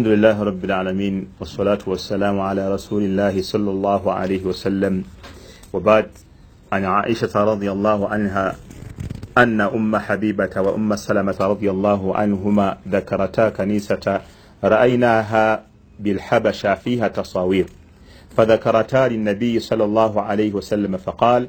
الحمد 0.00 0.14
لله 0.14 0.42
رب 0.42 0.64
العالمين 0.64 1.28
والصلاة 1.40 1.78
والسلام 1.86 2.40
على 2.40 2.74
رسول 2.74 3.02
الله 3.02 3.42
صلى 3.42 3.70
الله 3.70 4.12
عليه 4.12 4.44
وسلم 4.44 5.04
وبعد 5.72 6.06
عن 6.72 6.84
عائشة 6.84 7.34
رضي 7.44 7.72
الله 7.72 8.08
عنها 8.08 8.56
أن 9.38 9.60
أم 9.60 9.96
حبيبة 9.96 10.50
وأم 10.56 10.96
سلمة 10.96 11.36
رضي 11.40 11.70
الله 11.70 12.16
عنهما 12.16 12.78
ذكرتا 12.88 13.48
كنيسة 13.48 14.20
رأيناها 14.64 15.62
بالحبشة 16.00 16.74
فيها 16.74 17.08
تصاوير 17.08 17.66
فذكرتا 18.36 19.08
للنبي 19.08 19.60
صلى 19.60 19.84
الله 19.84 20.22
عليه 20.22 20.52
وسلم 20.52 20.96
فقال 20.96 21.48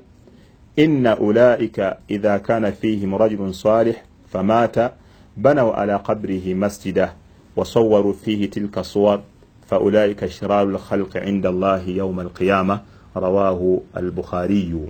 إن 0.79 1.07
أولئك 1.07 1.97
إذا 2.09 2.37
كان 2.37 2.71
فيهم 2.71 3.15
رجل 3.15 3.53
صالح 3.53 4.03
فمات 4.33 4.93
بنوا 5.37 5.73
على 5.73 5.95
قبره 5.95 6.53
مسجده 6.53 7.13
وصوروا 7.56 8.12
فيه 8.12 8.50
تلك 8.50 8.78
الصور 8.78 9.20
فأولئك 9.66 10.26
شرار 10.26 10.62
الخلق 10.68 11.16
عند 11.16 11.46
الله 11.46 11.88
يوم 11.88 12.20
القيامة 12.20 12.80
رواه 13.16 13.80
البخاري 13.96 14.88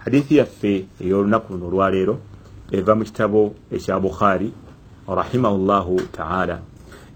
حديث 0.00 0.32
يفي 0.32 0.84
يولنكو 1.00 1.56
نرواليرو 1.56 2.16
إذا 2.74 2.94
مجتبو 2.94 3.50
إشا 3.72 3.98
بخاري 3.98 4.52
رحمه 5.08 5.48
الله 5.48 5.96
تعالى 6.12 6.60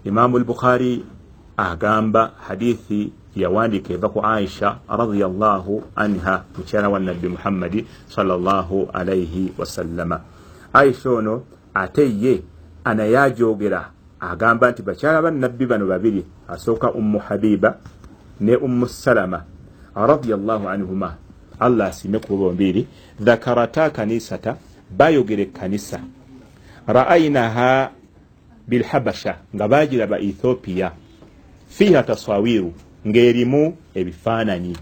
إمام 0.07 0.35
البخاري 0.35 1.03
أهقام 1.59 2.29
حديثي 2.47 3.11
yawandika 3.35 3.93
eva 3.93 4.09
ku 4.09 4.23
aisha 4.23 4.79
radiallahu 4.87 5.83
anha 5.95 6.43
mukyala 6.57 6.89
wa 6.89 6.99
nabbi 6.99 7.27
muhammadi 7.27 7.85
salllahu 8.07 8.87
alaihi 8.93 9.51
wasallama 9.57 10.21
aisha 10.73 11.09
ono 11.09 11.43
ate 11.73 12.07
ye 12.07 12.43
anayajogera 12.83 13.91
agamba 14.20 14.70
nti 14.70 14.82
bakyala 14.82 15.22
bannabbi 15.22 15.66
bano 15.66 15.86
babiri 15.86 16.24
asooka 16.48 16.92
ummu 16.92 17.18
habiba 17.18 17.78
ne 18.40 18.56
ummu 18.56 18.88
salama 18.88 19.44
radiallahu 19.94 20.68
anhuma 20.68 21.16
allah 21.60 21.88
asiime 21.88 22.18
ku 22.18 22.36
bombiri 22.36 22.86
dhakarata 23.20 23.90
kanisata 23.90 24.56
bayogera 24.90 25.42
ekkanisa. 25.42 26.00
Ra'ayinaha 26.88 27.90
bilhabasha 28.66 29.38
nga 29.54 29.68
bagiraba 29.68 30.18
ethiopia. 30.18 30.92
Fiha 31.70 32.02
tasawiru 32.02 32.74
ng'erimu 33.06 33.94
ebifaananyi. 33.94 34.74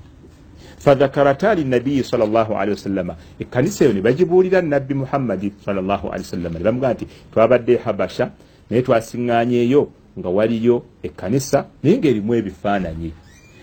Fadhakarata 0.78 1.54
linabiyi 1.54 2.06
wasallama 2.06 3.16
ekkanisa 3.40 3.84
eyo 3.84 3.92
ne 3.92 4.00
bagibuulira 4.00 4.62
nabbi 4.62 4.94
muhammadi 4.94 5.52
wasallama 5.66 6.58
ne 6.58 6.64
bamugamba 6.64 6.94
nti 6.94 7.06
twabadde 7.32 7.76
habasha 7.76 8.30
naye 8.70 8.82
twasiŋŋaanyeeyo 8.82 9.88
nga 10.18 10.28
waliyo 10.28 10.82
ekkanisa 11.02 11.66
naye 11.82 11.98
ng'erimu 11.98 12.34
ebifaananyi. 12.34 13.12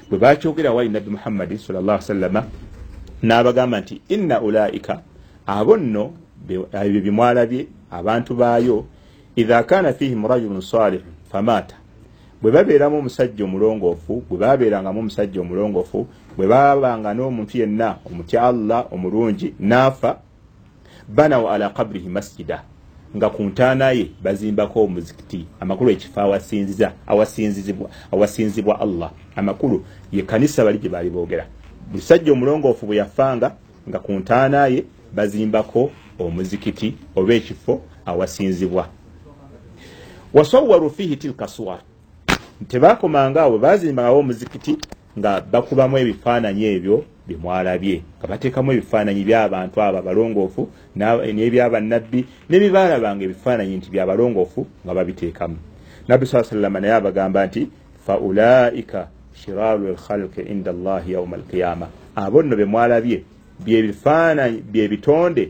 Bwe 0.10 0.18
bakyogera 0.18 0.72
wali 0.72 0.90
nabbi 0.90 1.10
muhammadi 1.10 1.58
sallama 1.58 2.44
n'abagamba 3.24 3.80
nti 3.80 4.02
inna 4.10 4.42
ulaika 4.42 5.02
abo 5.48 5.78
nno 5.78 6.14
ebyo 6.50 7.02
bimwalabye 7.02 7.68
abantu 7.92 8.36
baayo 8.36 8.86
idha 9.36 9.64
kana 9.64 9.94
fihim 9.94 10.26
rajulun 10.28 10.62
salihun 10.62 11.14
famaata. 11.32 11.76
Bwe 12.42 12.52
babeeramu 12.52 12.98
omusajja 13.00 13.44
omulongoofu 13.46 14.24
bwe 14.30 14.38
babeerangamu 14.38 15.00
omusajja 15.00 15.42
omulongoofu 15.42 16.08
bwe 16.38 16.48
babanga 16.48 17.14
n'omuntu 17.14 17.58
yenna 17.58 17.98
omutya 18.06 18.44
allah 18.44 18.86
omulungi 18.94 19.54
naafa 19.60 20.20
banawo 21.08 21.50
ala 21.50 21.70
qabrihi 21.70 22.10
masjida 22.10 22.64
nga 23.16 23.30
ku 23.30 23.44
ntaana 23.44 23.92
ye 23.92 24.12
bazimbako 24.24 24.84
omuzikiti 24.84 25.46
amakulu 25.60 25.92
ekifo 25.92 26.22
awasinziza 26.22 26.92
awasinzizibwa 27.08 27.90
awasinzibwa 28.12 28.80
allah. 28.80 29.12
Amakulu 29.36 29.86
ye 30.12 30.22
kanisa 30.22 30.66
bali 30.66 30.78
gye 30.78 30.90
baali 30.90 31.10
boogera. 31.10 31.46
Musajja 31.94 32.32
omulongoofu 32.32 32.86
bwe 32.86 32.98
yafanga 32.98 33.56
nga 33.90 34.00
ku 34.00 34.12
ntaana 34.12 34.68
ye 34.68 34.84
bazimbako 35.14 35.92
omuzikiti 36.20 36.96
oba 37.16 37.34
ekifo 37.34 37.82
awasinzibwa. 38.06 38.88
Wasawaru 40.34 40.90
fihi 40.90 41.16
tilka 41.16 41.48
suwar. 41.48 41.80
Tebakomanga 42.68 43.42
awo 43.42 43.58
bazimbawo 43.58 44.20
omuzikiti 44.20 44.78
nga 45.20 45.42
bakubamu 45.42 45.98
ebifaananyi 45.98 46.66
ebyo 46.66 47.04
byemwalabye 47.28 48.02
nga 48.20 48.28
bateekamu 48.28 48.72
ebifaananyi 48.72 49.24
byabantu 49.24 49.82
abo 49.82 49.98
abalongoofu 49.98 50.64
n'ebyabannabbi 50.96 52.20
nebibaalabanga 52.50 53.24
ebifaananyi 53.26 53.76
nti 53.78 53.90
byabalongoofu 53.94 54.62
nga 54.84 54.94
babiteekamu. 54.94 55.58
Nabbi 56.08 56.26
saa 56.26 56.44
sallama 56.44 56.80
naye 56.80 56.94
abagamba 56.94 57.46
nti 57.46 57.70
faulaika 58.06 59.08
shiraru 59.34 59.92
lkhalqi 59.94 60.42
inda 60.42 60.72
allahi 60.72 61.12
yauma 61.14 61.36
alqiyama 61.36 61.88
abo 62.16 62.44
nno 62.44 62.56
bemwalabye 62.56 63.24
byebifaananyi 63.66 64.62
byebitonde 64.72 65.44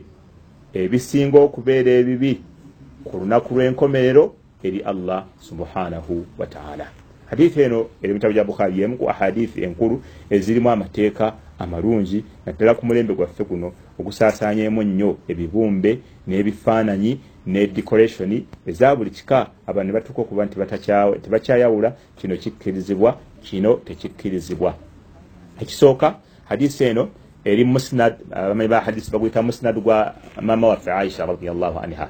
ebisinga 0.74 1.38
okubeera 1.46 1.92
ebibi 2.02 2.34
ku 3.06 3.14
lunaku 3.20 3.50
lw'enkomerero 3.56 4.24
eri 4.66 4.80
allah 4.92 5.26
subhanahu 5.48 6.26
wataala 6.40 7.05
hadithi 7.30 7.62
eno 7.62 7.88
eri 8.02 8.14
mutabu 8.14 8.34
gya 8.34 8.44
bukhari 8.44 8.80
yemu 8.82 8.98
ku 8.98 9.10
ahadithi 9.10 9.64
enkulu 9.64 10.02
ezirimu 10.30 10.70
amateeka 10.70 11.34
amalungi 11.60 12.24
naddala 12.46 12.74
ku 12.74 12.86
mulembe 12.86 13.14
gwaffe 13.14 13.44
guno 13.44 13.72
ogusaasaanyemu 14.00 14.84
nnyo 14.84 15.18
ebibumbe 15.28 16.00
n'ebifaananyi 16.28 17.20
ne 17.46 17.68
decoration 17.68 18.44
eza 18.68 18.96
buli 18.96 19.10
kika 19.10 19.48
abantu 19.68 19.88
ne 19.88 19.94
batuuka 19.94 20.22
okuba 20.22 20.46
nti 20.46 20.56
tebakyayawula 21.22 21.94
kino 22.18 22.38
kikkirizibwa 22.38 23.18
kino 23.44 23.74
tekikkirizibwa. 23.74 24.74
Ekisooka 25.62 26.16
hadisi 26.50 26.84
eno 26.84 27.10
eri 27.46 27.64
musnad 27.64 28.16
abamanyi 28.32 28.70
ba 28.70 28.82
hadisi 28.82 29.12
baguyita 29.12 29.42
musnad 29.42 29.80
gwa 29.80 30.16
mama 30.42 30.68
waffe 30.68 30.92
aisha 30.92 31.26
radiallahu 31.26 31.80
anha. 31.80 32.10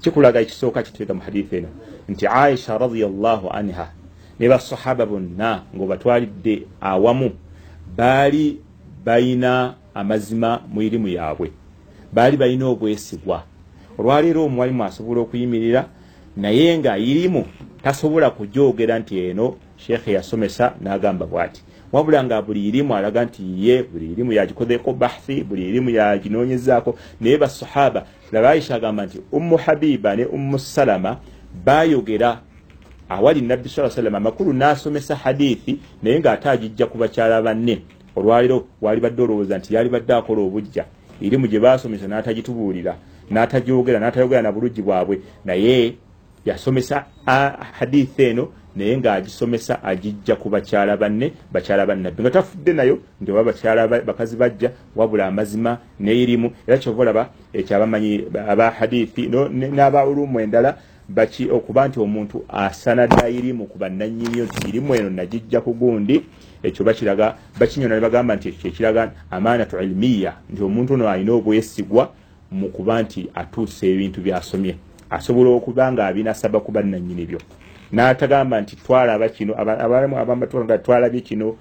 Kikulaga 0.00 0.40
ekisooka 0.40 0.82
kiteeka 0.82 1.14
mu 1.14 1.20
hadithi 1.20 1.56
eno 1.56 1.68
nti 2.08 2.26
aisha 2.26 2.78
radiallahu 2.78 3.50
anha 3.50 3.90
ne 4.40 4.48
basahaba 4.48 5.06
bonna 5.06 5.62
ngaobatwalidde 5.74 6.66
awamu 6.80 7.30
baali 7.96 8.60
balina 9.04 9.74
amazima 9.94 10.60
mu 10.72 10.82
irimu 10.82 11.08
yaabwe. 11.08 11.50
Baali 12.12 12.36
balina 12.36 12.66
obwesigwa. 12.66 13.42
Olwaleero 13.98 14.44
omuwalimu 14.44 14.84
asobola 14.84 15.20
okuyimirira 15.20 15.88
naye 16.36 16.78
nga 16.78 16.98
irimu 16.98 17.44
tasobola 17.82 18.30
kujogera 18.30 18.98
nti 18.98 19.18
eno 19.18 19.56
sheekhe 19.76 20.12
yasomesa 20.12 20.74
n'agamba 20.82 21.26
bw'ati. 21.26 21.62
Wabula 21.92 22.24
nga 22.24 22.42
buli 22.42 22.68
irimu 22.68 22.96
alaga 22.96 23.24
nti 23.24 23.42
ye 23.68 23.82
buli 23.82 24.12
irimu 24.12 24.32
yagikozeko 24.32 24.92
bahthi 24.92 25.44
buli 25.44 25.68
irimu 25.68 25.90
yaginoonyezaako. 25.90 26.98
Naye 27.20 27.38
basahaba 27.38 28.06
laba 28.32 28.50
aisha 28.50 28.74
agamba 28.74 29.06
nti 29.06 29.20
ummu 29.32 29.56
habiba 29.56 30.16
ne 30.16 30.24
ummu 30.24 30.58
salama 30.58 31.16
bayogera 31.64 32.40
awali 33.08 33.40
nabbi 33.40 33.68
saa 33.68 33.90
sallam 33.90 34.14
amakulu 34.14 34.52
n'asomesa 34.52 35.14
hadithi 35.14 35.78
naye 36.02 36.20
ng'ate 36.20 36.48
agijja 36.48 36.86
ku 36.86 36.98
bakyala 36.98 37.42
banne. 37.42 37.82
Olwaliro 38.16 38.66
wali 38.80 39.00
badde 39.00 39.22
olowooza 39.22 39.58
nti 39.58 39.74
yali 39.74 39.88
badde 39.88 40.14
akola 40.14 40.42
obujja. 40.42 40.84
Irimu 41.20 41.48
gye 41.48 41.60
basomesa 41.60 42.06
n'atagitubuulira 42.08 42.96
n'atagyogera 43.30 44.00
n'atayogera 44.00 44.42
na 44.42 44.52
bulujji 44.52 44.82
bwabwe. 44.82 45.20
Naye 45.44 45.94
yasomesa 46.44 47.04
hadithi 47.78 48.22
eno 48.22 48.48
naye 48.76 48.96
ng'agisomesa 48.98 49.82
agijja 49.82 50.36
ku 50.36 50.48
bakyala 50.48 50.96
banne 50.96 51.32
bakyala 51.52 51.86
bannabbi 51.86 52.22
nga 52.22 52.30
tafudde 52.30 52.72
nayo 52.72 52.98
nti 53.20 53.32
oba 53.32 53.44
bakyala 53.44 53.88
bakazi 53.88 54.36
bajja 54.36 54.70
wabula 54.96 55.26
amazima 55.26 55.78
neirimu 56.00 56.52
era 56.66 56.78
kyova 56.78 57.02
olaba 57.02 57.30
ekyo 57.52 57.76
abamanyi 57.76 58.28
aba 58.48 58.70
hadithi 58.70 59.28
n'abaulumu 59.76 60.40
endala 60.40 60.76
baki 61.08 61.50
okuba 61.50 61.88
nti 61.88 62.00
omuntu 62.00 62.44
asanadda 62.48 63.28
irimu 63.28 63.66
ku 63.66 63.78
bannanyiniyo 63.78 64.44
nti 64.44 64.68
irimu 64.68 64.94
eno 64.94 65.10
nagijja 65.10 65.60
ku 65.60 65.72
gundi 65.72 66.22
ekyo 66.62 66.84
bakiraga 66.84 67.36
bakinyona 67.60 67.94
ne 67.94 68.00
bagamba 68.00 68.36
nti 68.36 68.48
ekyo 68.48 68.70
ekiraga 68.70 69.12
amanatu 69.30 69.78
ilmiya 69.78 70.32
nti 70.50 70.62
omuntu 70.62 70.94
ono 70.94 71.08
alina 71.08 71.32
obwesigwa 71.32 72.10
mu 72.50 72.68
kuba 72.68 73.02
nti 73.02 73.30
atuusa 73.34 73.86
ebintu 73.86 74.20
byasomye. 74.20 74.74
Asobola 75.10 75.50
okuba 75.50 75.92
nga 75.92 76.06
abinasaba 76.06 76.60
ku 76.60 76.72
bannanyini 76.72 77.26
byo. 77.26 77.38
N'atagamba 77.92 78.60
nti 78.60 78.76
twalaba 78.76 79.28
kino 79.28 79.54
abalamu 79.54 80.18
abamatwanga 80.18 80.78
twalabye 80.78 81.20
kino 81.20 81.56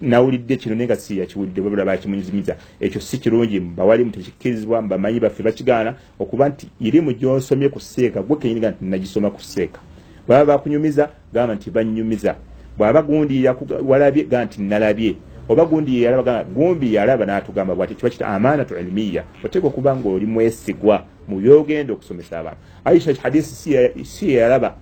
nawulidde 0.00 0.56
kino 0.56 0.74
naye 0.74 0.86
nga 0.86 0.96
si 0.96 1.18
yakiwulidde 1.18 1.60
babula 1.60 1.84
bakimunyizimiza 1.84 2.56
ekyo 2.80 3.00
si 3.00 3.18
kirungi 3.18 3.60
mbawalimu 3.60 4.10
tekikkirizibwa 4.10 4.82
mbamanyi 4.82 5.20
baffe 5.20 5.42
bakigaana 5.42 5.94
okuba 6.18 6.48
nti 6.48 6.68
irimu 6.80 7.12
gyonsomye 7.12 7.68
ku 7.68 7.80
seeka 7.80 8.22
gwe 8.22 8.36
kenyiniga 8.36 8.70
nti 8.70 8.84
nagisoma 8.84 9.30
ku 9.30 9.40
seeka 9.40 9.80
bwaba 10.26 10.44
bakunyumiza 10.44 11.08
gamba 11.32 11.54
nti 11.54 11.70
banyumiza 11.70 12.36
bwaba 12.78 13.02
gundi 13.02 13.48
walabye 13.86 14.24
ga 14.24 14.44
nti 14.44 14.62
nalabye. 14.62 15.16
Oba 15.48 15.64
gundi 15.64 16.02
yalaba 16.02 16.44
gumbi 16.44 16.94
yalaba 16.94 17.24
n'atugamba 17.26 17.74
bwati 17.74 17.94
kiba 17.94 18.10
kita 18.10 18.26
amanatu 18.26 18.74
ilmiya. 18.78 19.24
Oteeka 19.44 19.66
okuba 19.66 19.96
nga 19.96 20.08
oli 20.08 20.26
mwesigwa 20.26 21.04
mu 21.28 21.36
byogenda 21.40 21.92
okusomesa 21.92 22.38
abantu. 22.38 22.58
Aisha 22.84 23.14
hadisi 23.22 23.54
si 24.04 24.34
yalaba. 24.34 24.74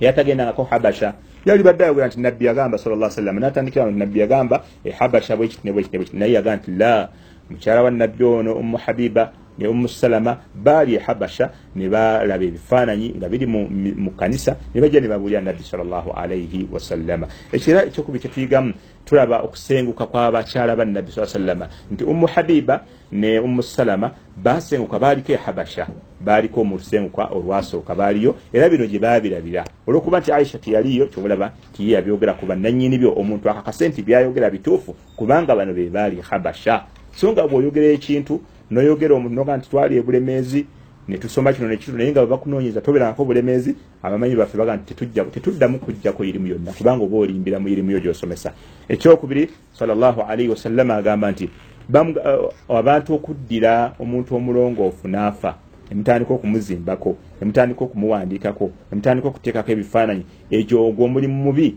Yatagendangako 0.00 0.64
habasha 0.64 1.14
yali 1.44 1.62
badde 1.62 1.84
ayogera 1.84 2.08
nti 2.08 2.20
nabbi 2.20 2.44
yagamba 2.44 2.78
salla 2.78 3.10
sallam 3.10 3.38
natandikira 3.38 3.90
nabbi 3.90 4.20
yagamba 4.20 4.64
ehabasha 4.84 5.36
bwekiti 5.36 5.60
nebwekiti 5.64 5.92
nebwekiti 5.92 6.16
naye 6.16 6.32
yagaa 6.32 6.56
nti 6.56 6.70
la 6.70 7.08
mukyala 7.50 7.82
wa 7.82 7.90
nabbi 7.90 8.24
ono 8.24 8.54
umu 8.54 8.76
habiba 8.76 9.32
ne 9.58 9.68
umusalama 9.68 10.38
baali 10.54 10.94
ehabasha 10.94 11.50
ne 11.76 11.88
balaba 11.88 12.44
ebifaananyi 12.44 13.14
nga 13.16 13.28
biri 13.28 13.46
mu 13.46 14.10
kanisa 14.16 14.56
ne 14.74 14.80
bajja 14.80 15.00
ne 15.00 15.08
babulira 15.08 15.40
nabbi 15.40 15.62
salaalaihi 15.62 16.68
wasallama 16.72 17.28
ekira 17.52 17.84
ekyokubi 17.86 18.18
kyetuyigamu 18.18 18.72
tulaba 19.04 19.44
okusenguka 19.44 20.06
kw'abakyala 20.06 20.76
ba 20.76 20.84
nabbi 20.84 21.12
saa 21.12 21.26
sallama 21.26 21.68
nti 21.92 22.04
umu 22.04 22.26
habiba 22.26 22.82
ne 23.12 23.38
umusalama 23.38 24.10
basenguka 24.36 24.98
baaliko 24.98 25.32
ehabasha 25.32 25.86
baaliko 26.24 26.60
omusenguka 26.60 27.24
olwasooka 27.26 27.94
baaliyo 27.94 28.34
era 28.52 28.68
bino 28.68 28.86
gye 28.86 28.98
baabirabira. 28.98 29.64
Olwokuba 29.86 30.20
nti 30.20 30.32
aisha 30.32 30.58
tiyaliyo 30.58 31.06
kyobulaba 31.06 31.52
tiye 31.76 31.94
yabyogera 31.94 32.34
ku 32.34 32.46
bannanyini 32.46 32.98
byo 32.98 33.12
omuntu 33.16 33.50
akakase 33.50 33.88
nti 33.88 34.02
byayogera 34.02 34.50
bituufu 34.50 34.94
kubanga 35.16 35.56
bano 35.56 35.72
be 35.74 35.90
baali 35.90 36.20
habasha. 36.20 36.84
So 37.16 37.32
nga 37.32 37.46
bw'oyogera 37.46 37.86
ekintu 37.86 38.40
noyogera 38.70 39.14
omuntu 39.14 39.34
noga 39.34 39.56
nti 39.56 39.70
twali 39.70 39.96
ebulemeezi 39.96 40.66
netusoma 41.08 41.52
kino 41.52 41.68
nekito 41.68 41.92
naye 41.92 42.10
nga 42.12 42.20
webakunoonyeza 42.20 42.80
toberangako 42.80 43.24
bulemeezi 43.24 43.76
abamanyi 44.02 44.36
baffe 44.36 44.58
baga 44.58 44.76
nti 44.76 44.94
tetuddamu 44.94 45.78
kujjako 45.78 46.24
irimu 46.24 46.46
yonna 46.46 46.72
kubanga 46.72 47.04
oba 47.04 47.16
olimbira 47.16 47.60
mu 47.60 47.68
irimu 47.68 47.90
yo 47.90 48.00
gyosomesa. 48.00 48.52
Ekyokubiri 48.88 49.50
salaalii 49.72 50.48
wasallama 50.48 50.96
agamba 50.96 51.30
nti 51.30 51.50
uh, 51.94 52.76
abantu 52.76 53.14
okuddira 53.14 53.92
omuntu 53.98 54.36
omulongoofu 54.36 55.08
naafa 55.08 55.54
emutandika 55.90 56.34
okumuzimbako 56.34 57.16
emutandika 57.42 57.84
okumuwandiikako 57.84 58.70
emutandika 58.92 59.28
okuteekako 59.28 59.72
ebifaananyi. 59.72 60.24
Ekyo 60.50 60.86
ogwo 60.86 61.04
omulimu 61.04 61.34
mubi 61.44 61.76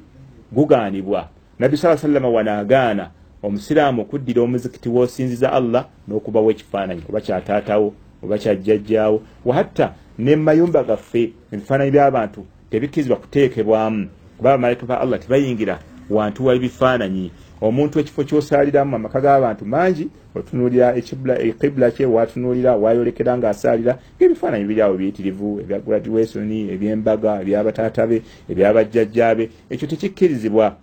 gugaanibwa. 0.51 1.29
Nabbi 1.59 1.77
saa 1.77 1.97
sallama 1.97 2.29
wanaagaana 2.29 3.09
omusiraamu 3.43 4.01
okuddira 4.01 4.41
omuzikiti 4.41 4.89
wosinziza 4.89 5.53
allah 5.53 5.85
n'okubawo 6.07 6.51
ekifaananyi 6.51 7.03
oba 7.09 7.21
kyataatawo 7.21 7.93
oba 8.23 8.37
kyajjajjaawo 8.37 9.21
wahatta 9.45 9.93
nemayumba 10.19 10.83
gaffe 10.83 11.33
ebifaananyi 11.51 11.91
by'abantu 11.91 12.45
tebikkirizibwa 12.69 13.17
kuteekebwamu. 13.17 14.07
Kuba 14.37 14.49
abamalayika 14.49 14.85
ba 14.85 15.01
allah 15.01 15.19
tebayingira 15.19 15.79
wantu 16.09 16.45
wali 16.45 16.59
bifaananyi 16.59 17.31
omuntu 17.61 17.99
ekifo 17.99 18.23
kyosaaliramu 18.23 18.95
amaka 18.95 19.21
g'abantu 19.21 19.65
mangi 19.65 20.09
otunuulira 20.35 20.95
ekibula 20.95 21.91
kye 21.91 22.05
watunuulira 22.05 22.75
wayolekera 22.75 23.37
ng'asaalira 23.37 23.97
ngaebifaananyi 24.17 24.65
biri 24.65 24.81
awo 24.81 24.93
biyitirivu 24.97 25.59
ebya 25.61 25.79
graduationi 25.79 26.69
ebyembaga 26.73 27.41
ebyabataatabe 27.41 28.17
ebyabajjajjaabe 28.51 29.49
ekyo 29.69 29.87
tekikkirizibwa. 29.87 30.75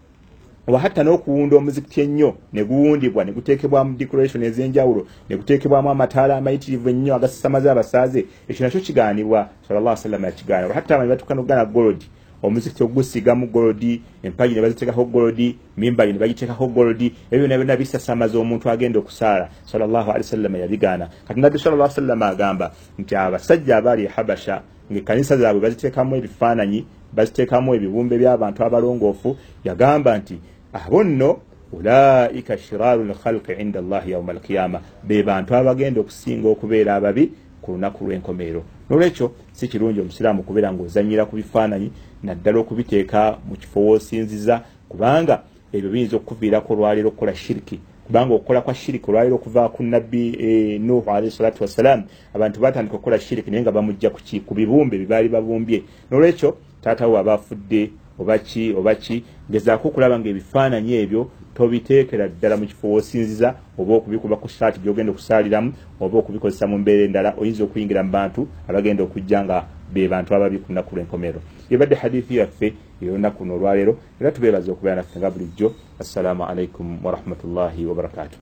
Oba 0.66 0.78
hatta 0.78 1.02
n'okuwunda 1.04 1.56
omuzikiti 1.56 2.00
ennyo 2.00 2.34
ne 2.52 2.64
guwundibwa 2.64 3.24
ne 3.24 3.32
guteekebwamu 3.32 3.96
decoration 3.96 4.42
ez'enjawulo 4.42 5.06
ne 5.28 5.36
guteekebwamu 5.36 5.90
amataala 5.90 6.36
amayitirivu 6.36 6.88
ennyo 6.88 7.14
agasasamaza 7.14 7.72
abasaaze 7.72 8.24
ekyo 8.48 8.66
nakyo 8.66 8.80
kigaanibwa 8.80 9.48
salla 9.68 9.96
salama 9.96 10.26
yakigaana 10.26 10.66
oba 10.66 10.74
hatta 10.74 10.94
amanyi 10.94 11.10
batuuka 11.10 11.34
nogana 11.34 11.64
golodi 11.64 12.06
omuzikiti 12.42 12.82
ogusigamu 12.82 13.46
golodi 13.46 14.02
empagi 14.22 14.54
ne 14.54 14.60
baziteekako 14.60 15.04
golodi 15.04 15.56
mimbali 15.76 16.12
ne 16.12 16.18
bagiteekako 16.18 16.66
golodi 16.66 17.12
ebyo 17.30 17.48
byona 17.48 17.56
byona 17.56 17.76
bisasamaza 17.76 18.38
omuntu 18.38 18.70
agenda 18.70 18.98
okusaala. 18.98 19.48
Salllahalisalama 19.64 20.58
yabigaana. 20.58 21.08
Kati 21.28 21.40
nabbi 21.40 21.58
salla 21.58 21.90
salama 21.90 22.26
agamba 22.26 22.72
nti 22.98 23.16
abasajja 23.16 23.76
abaali 23.76 24.04
ehabasha 24.04 24.62
ngaekanisa 24.92 25.36
zaabwe 25.36 25.60
baziteekamu 25.60 26.16
ebifaananyi 26.16 26.84
baziteekamu 27.12 27.74
ebibumbe 27.74 28.18
by'abantu 28.18 28.64
abalongoofu 28.64 29.36
yagamba 29.64 30.18
nti 30.18 30.36
abo 30.72 31.04
nno 31.04 31.38
ulaika 31.72 32.58
shiraru 32.58 33.04
lkhalqi 33.04 33.52
inda 33.52 33.78
allahi 33.80 34.10
yauma 34.10 34.32
alqiyama 34.32 34.80
be 35.02 35.22
bantu 35.22 35.54
abagenda 35.54 36.00
okusinga 36.00 36.48
okubeera 36.48 36.94
ababi 36.94 37.32
ku 37.62 37.72
lunaku 37.72 38.04
lw'enkomeero 38.04 38.62
nolwekyo 38.90 39.32
si 39.52 39.68
kirungi 39.68 40.00
omusiraamu 40.00 40.40
okubeera 40.40 40.72
ngaozanyira 40.72 41.26
ku 41.26 41.36
bifaananyi 41.36 41.90
naddala 42.22 42.58
okubiteeka 42.58 43.38
mu 43.48 43.56
kifo 43.56 43.80
woosinziza 43.80 44.62
kubanga 44.88 45.42
ebyo 45.72 45.90
biyinza 45.90 46.16
okukuviirako 46.16 46.72
olwaleero 46.72 47.08
okukola 47.08 47.34
shiriki. 47.34 47.80
Kubanga 48.06 48.34
okukola 48.34 48.60
kwa 48.60 48.74
shiriki 48.74 49.10
olwaleero 49.10 49.36
okuva 49.36 49.68
ku 49.68 49.82
nabbi 49.82 50.36
e, 50.40 50.78
nuhu 50.78 51.10
alaihi 51.10 51.30
salatu 51.30 51.62
wassalam 51.62 52.02
abantu 52.34 52.60
batandika 52.60 52.96
okukola 52.96 53.20
shiriki 53.20 53.50
naye 53.50 53.62
nga 53.62 53.72
bamujja 53.72 54.10
ku 54.46 54.54
bibumbe 54.54 54.98
byebaali 54.98 55.28
babumbye. 55.28 55.82
Nolwekyo 56.10 56.56
taatawo 56.82 57.18
aba 57.18 57.34
afudde 57.34 57.90
obaki 58.18 58.74
obaki 58.78 59.24
gezaako 59.50 59.88
okulaba 59.88 60.18
nga 60.18 60.28
ebifaananyi 60.28 60.94
ebyo 61.02 61.30
tobiteekera 61.54 62.28
ddala 62.28 62.56
mu 62.56 62.66
kifo 62.66 62.88
wosinziza 62.88 63.54
oba 63.78 63.94
okubikuba 63.94 64.36
ku 64.36 64.48
saati 64.48 64.80
gyogenda 64.80 65.12
okusaaliramu 65.12 65.72
oba 66.00 66.18
okubikozesa 66.18 66.66
mu 66.66 66.78
mbeera 66.78 67.04
endala 67.04 67.34
oyinza 67.40 67.64
okuyingira 67.64 68.02
mu 68.02 68.10
bantu 68.10 68.40
abagenda 68.68 69.02
okujja 69.04 69.44
nga 69.44 69.56
be 69.92 70.08
bantu 70.08 70.34
ababi 70.34 70.58
ku 70.58 70.68
lunaku 70.68 70.96
lw'enkomero 70.96 71.40
ebadde 71.70 71.94
hadithi 71.94 72.36
yaffe 72.36 72.74
eyolunaku 73.02 73.44
no 73.44 73.54
olwaleero 73.54 73.92
era 74.20 74.32
tubeebaza 74.34 74.72
okubeera 74.72 74.96
naffe 74.96 75.18
nga 75.18 75.30
bulijjo. 75.30 75.74
Assalamu 75.98 76.42
alaikum 76.44 76.86
warahmatullahi 77.04 77.86
wabarakatuh 77.86 78.32